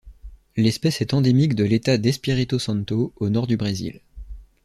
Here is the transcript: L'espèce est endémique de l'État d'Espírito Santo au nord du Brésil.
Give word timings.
L'espèce 0.57 0.99
est 1.01 1.13
endémique 1.13 1.53
de 1.53 1.63
l'État 1.63 1.99
d'Espírito 1.99 2.57
Santo 2.57 3.13
au 3.17 3.29
nord 3.29 3.45
du 3.45 3.55
Brésil. 3.55 4.01